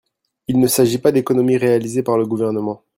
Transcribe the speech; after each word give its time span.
Il 0.47 0.57
ne 0.59 0.65
s’agit 0.65 0.97
pas 0.97 1.11
d’économies 1.11 1.57
réalisées 1.57 2.01
par 2.01 2.17
le 2.17 2.25
Gouvernement. 2.25 2.81